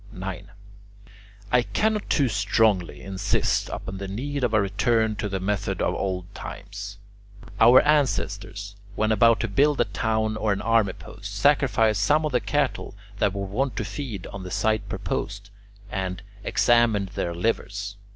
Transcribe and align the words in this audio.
9. 0.11 0.49
I 1.51 1.61
cannot 1.61 2.09
too 2.09 2.27
strongly 2.27 3.01
insist 3.03 3.69
upon 3.69 3.99
the 3.99 4.07
need 4.07 4.43
of 4.43 4.51
a 4.51 4.59
return 4.59 5.15
to 5.17 5.29
the 5.29 5.39
method 5.39 5.79
of 5.79 5.93
old 5.93 6.33
times. 6.33 6.97
Our 7.59 7.81
ancestors, 7.83 8.75
when 8.95 9.11
about 9.11 9.39
to 9.41 9.47
build 9.47 9.79
a 9.79 9.85
town 9.85 10.37
or 10.37 10.53
an 10.53 10.61
army 10.63 10.93
post, 10.93 11.35
sacrificed 11.35 12.01
some 12.01 12.25
of 12.25 12.31
the 12.31 12.39
cattle 12.41 12.95
that 13.19 13.31
were 13.35 13.45
wont 13.45 13.75
to 13.75 13.85
feed 13.85 14.25
on 14.33 14.41
the 14.41 14.49
site 14.49 14.89
proposed 14.89 15.51
and 15.91 16.23
examined 16.43 17.09
their 17.09 17.35
livers. 17.35 17.95